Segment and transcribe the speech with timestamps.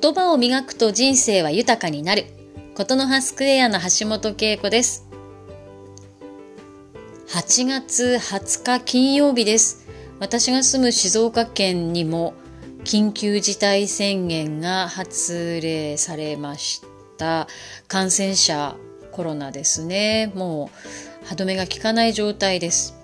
[0.00, 2.24] 言葉を磨くと人生は豊かになる。
[2.74, 5.06] ことの葉スクエアの橋本恵子です。
[7.28, 9.86] 8月20日金曜日です。
[10.18, 12.32] 私が住む静岡県にも
[12.84, 16.80] 緊急事態宣言が発令されまし
[17.18, 17.46] た。
[17.86, 18.76] 感染者
[19.10, 20.32] コロナですね。
[20.34, 20.70] も
[21.22, 22.94] う歯止めが効かない状態です。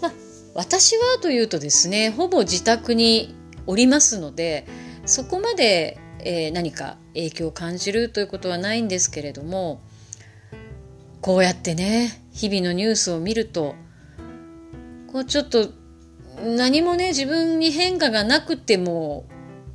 [0.00, 0.12] まあ、
[0.54, 3.34] 私はというとですね、ほぼ自宅に
[3.66, 4.66] おりますので
[5.06, 9.80] そこまで、えー、何か影響を感じるということはないんですけれども
[11.20, 13.74] こうやってね日々のニュースを見ると
[15.12, 15.70] こうちょっと
[16.44, 19.26] 何もね自分に変化がなくても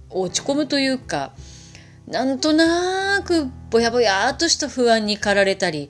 [0.09, 1.34] 落ち込むというか
[2.07, 5.90] なんとなくぼやぼやっとした不安に駆られたり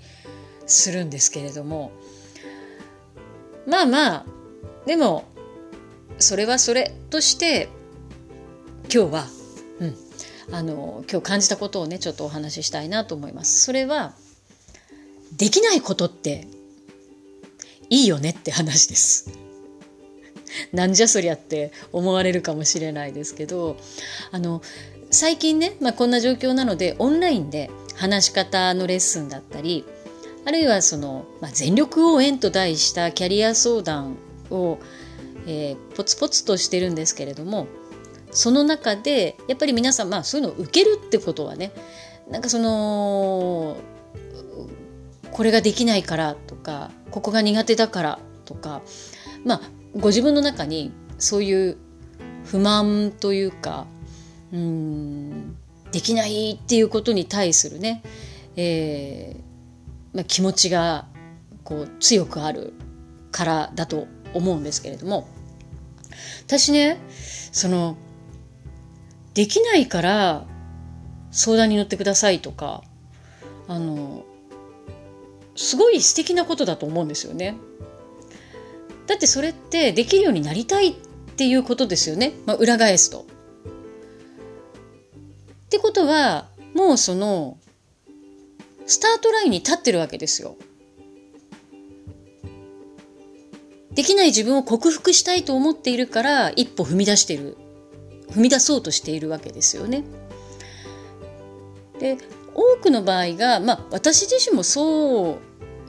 [0.67, 1.92] するんですけれども
[3.67, 4.26] まあまあ
[4.86, 5.26] でも
[6.20, 7.70] それはそれとして
[8.94, 9.25] 今日は、
[9.80, 9.95] うん、
[10.52, 13.61] あの今日感じたことをねちょっとお話ししたいなと思います。
[13.61, 14.14] それは
[15.38, 16.45] できないことって
[17.89, 19.30] いいよねって話です。
[20.73, 23.78] なんじゃそりゃって思われるかもしれないですけど
[24.31, 24.61] あの
[25.09, 29.86] 最近ね、まあ、こんな状況なのでオンラインで話し方のレッスンだったり
[30.44, 34.17] あるいはその、まあ、全力応援と題したキャリア相談
[34.50, 34.80] を、
[35.48, 37.67] えー、ポツポツとしてるんですけれども
[38.31, 41.71] その中でやっぱり皆さんまあそういうのを受けるってことはね
[42.29, 43.77] なんかその
[45.31, 48.81] これができないからとかここが苦手だからとか
[49.45, 49.61] まあ
[49.97, 51.77] ご自分の中にそういう
[52.45, 53.85] 不満というか
[54.53, 55.55] うん
[55.91, 58.02] できないっていうことに対するね、
[58.55, 61.07] えーまあ、気持ちが
[61.63, 62.73] こう強くある
[63.31, 65.27] からだと思うんですけれども
[66.45, 66.97] 私ね
[67.52, 67.97] その
[69.33, 70.45] できないから
[71.31, 72.83] 相談に乗ってくださいとか
[73.67, 74.25] あの
[75.55, 77.58] すごい素敵なことだと思うんですよね。
[79.08, 80.95] だってそれってできるようになりたいっ
[81.36, 83.25] ていうことですよね、まあ、裏返すと。
[85.65, 87.58] ってことはもうその
[88.86, 90.55] スタートラインに立ってるわけですよ。
[93.93, 97.58] できない自分を克服したいと思っているから一歩踏み出している
[98.31, 100.03] 踏み出そうとしているわけですよね。
[101.99, 102.17] で
[102.53, 105.39] 多くの場合が、まあ、私自身もそ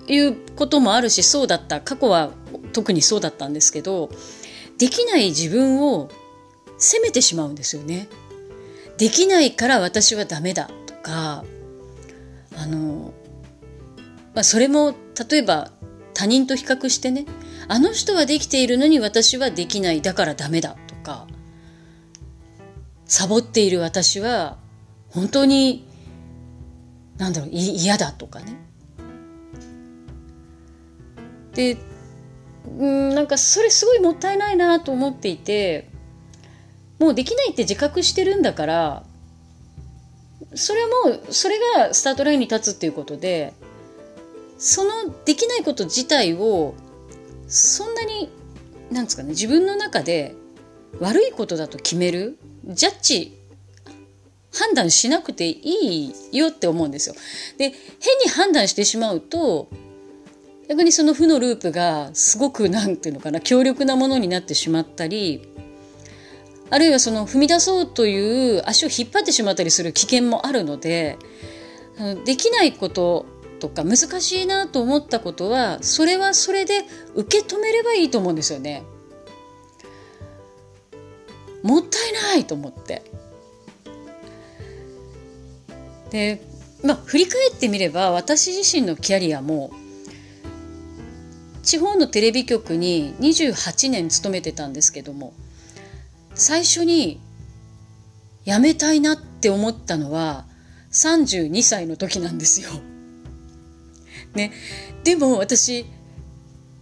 [0.08, 2.30] ういうこともあるしそうだった過去は
[2.72, 4.10] 特にそうだったんですけど
[4.78, 6.10] できない自分を
[6.78, 8.08] 責めてしまうんですよね。
[8.98, 11.44] できないから私はダメだとか
[12.56, 13.12] あの、
[14.34, 14.94] まあ、それも
[15.30, 15.72] 例えば
[16.14, 17.24] 他人と比較してね
[17.68, 20.76] あの人はできているのに私はできないだからダメだ
[23.12, 24.56] サボっている私は
[25.10, 25.86] 本当に
[27.18, 28.56] なんだろう嫌だとかね。
[31.52, 31.76] で
[32.78, 35.90] うんなんかそれすごいもったいないなと思っていて
[36.98, 39.02] もうできないって自覚してるんだから
[40.54, 40.94] それはも
[41.28, 43.52] うそれがスタートラインに立つっていうことで
[44.56, 44.90] その
[45.26, 46.72] できないこと自体を
[47.46, 48.30] そんなに
[48.90, 50.34] なんですかね自分の中で
[50.98, 53.38] 悪いことだと決めるジャッジ
[54.52, 57.14] 判断しなくていいよって思うんですよ。
[57.58, 59.68] で変に判断してしまうと
[60.68, 65.48] 逆にその負のループがすごく何て言うのかな強力なものになってしまったり
[66.70, 71.18] あるいはその踏み出そうという足を引っ張ってしまったりする危険もあるので
[72.24, 73.26] できないこと
[73.60, 76.84] とか難しいなと思ったことはそれはそれで
[77.14, 78.82] 受け止めればいいと思うんですよね。
[81.62, 83.02] もったいないと思って。
[86.10, 86.42] で
[86.84, 89.72] まあ振り返ってみれば私自身のキャリアも
[91.62, 95.32] 地方のテレビ局に28年勤めてたんですけども
[96.34, 97.20] 最初に
[98.44, 100.44] 辞めたいなって思ったのは
[100.90, 102.70] 32歳の時なんですよ。
[104.34, 104.52] ね、
[105.04, 105.86] でも私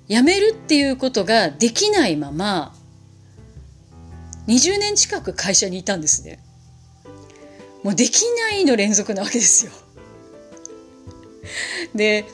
[0.08, 2.74] 辞めるっていうことができないまま
[4.50, 6.40] 20年近く会社にいたんですね。
[7.84, 9.72] もうできないの連続なわけですよ。
[11.94, 12.24] で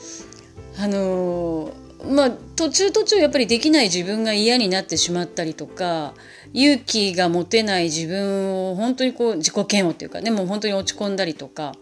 [0.79, 6.13] あのー、まあ途中途中やっぱりできない自分が嫌になってしまったりとか
[6.53, 11.73] 勇気が持てない自分を本当にこう自己嫌悪っていうかねもう本当に落ち込んだりとか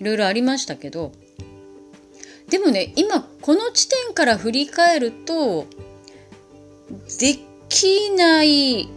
[0.00, 1.12] いろいろありましたけど
[2.48, 5.66] でもね今この地点から振り返ると
[7.20, 7.38] で
[7.68, 8.88] きない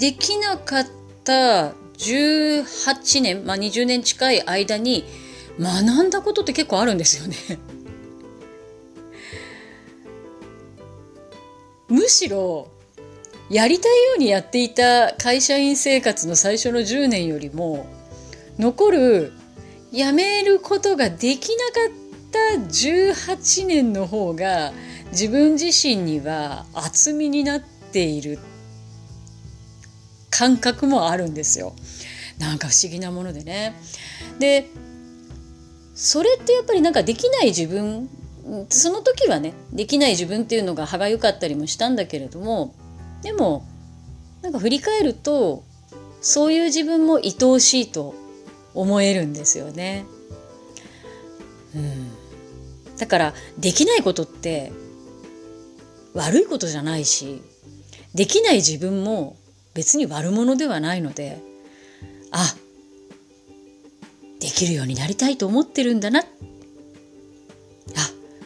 [0.00, 0.86] できなかっ
[1.24, 5.04] た18年、まあ、20年近い間に
[5.60, 7.36] 学んだことって結構あるんですよね。
[11.88, 12.68] むしろ
[13.50, 17.84] やりたいようにやっていた会社員生活の最初の10年よりも
[18.58, 19.32] 残る
[19.92, 21.90] 辞めることができなかっ
[22.30, 24.72] た18年の方が
[25.10, 28.38] 自分自身には厚みになっている
[30.40, 31.74] 感覚もあるんですよ。
[32.38, 33.74] なんか不思議なものでね。
[34.38, 34.70] で
[35.94, 38.08] それってやっぱりなんかできない自分
[38.70, 42.74] その時はねできない自分っていうのが歯がゆかったりもしたんだけれども
[43.20, 43.66] でも
[44.40, 45.62] なんか振り返ると
[46.22, 48.14] そういう自分も愛おしいと
[48.72, 50.06] 思えるんですよね。
[51.76, 54.72] うん、だからできないことって
[56.14, 57.42] 悪いことじゃないし
[58.14, 59.36] できない自分も
[59.74, 61.40] 別に悪者ではないので
[62.30, 62.54] あ
[64.40, 66.24] できるようになりたいと思ってるんだなあ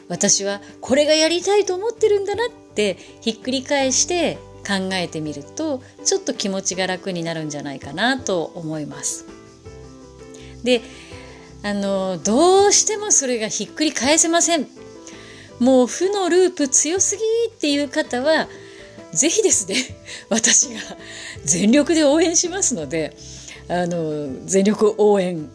[0.09, 9.26] 私はこれがやりたいと思ってるんだなってひっくり返して考えてみるとちょっと気持ちが楽になるんじゃないかなと思います。
[10.65, 10.81] で
[11.62, 14.67] あのどうしてもそれがひっくり返せません
[15.61, 18.49] もう負のループ強すぎっていう方は
[19.14, 19.76] ぜひですね
[20.28, 20.81] 私が
[21.44, 23.16] 全力で応援しますので
[23.69, 25.49] あの全力応援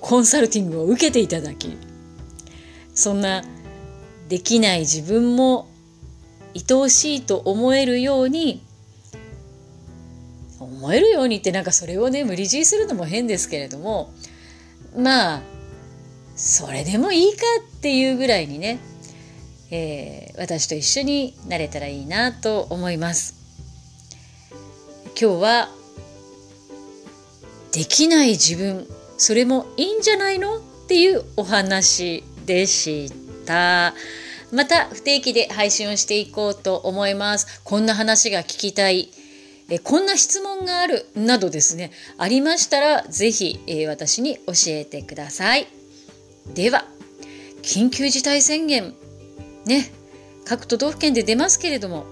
[0.00, 1.76] コンサルティングを受けていただき
[2.94, 3.44] そんな
[4.28, 5.68] できない自分も
[6.54, 8.62] 愛おしいと思えるように
[10.58, 14.12] 思えるようにってなんかそれをね無理強いするのも変ですけれども
[14.96, 15.42] まあ
[16.36, 17.42] それでもいいか
[17.78, 18.78] っていうぐらいにね、
[19.72, 23.34] えー、私と一緒になれたらいいなと思います。
[25.18, 25.68] 今日は
[27.72, 28.86] できない自分
[29.16, 33.10] それもいいんじゃないのっていうお話でし
[33.46, 33.94] た。
[34.52, 37.62] また不定期で配信をしていこうと思います。
[37.64, 39.08] こんな話が聞きたい。
[39.70, 45.66] えこんな質問があるなどですね、ありましたらぜひ、え私に教えてください。
[46.52, 46.84] では、
[47.62, 48.94] 緊急事態宣言、
[49.66, 49.92] ね、
[50.44, 52.06] 各都道府県で出ますけれども、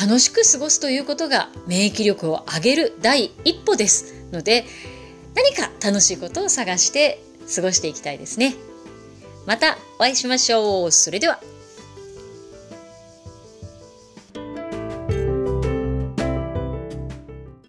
[0.00, 4.64] 楽しく過ごすということが免疫力を上げる第一歩ですので、
[5.34, 7.22] 何か楽しいことを探して
[7.54, 8.54] 過ごしていきたいですね。
[9.46, 10.92] またお会いしましょう。
[10.92, 11.40] それでは。